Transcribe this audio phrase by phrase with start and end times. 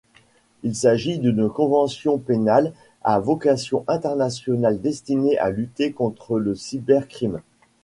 [0.63, 7.39] Il s'agit d'une convention pénale à vocation internationale destinée à lutter contre le cybercrime.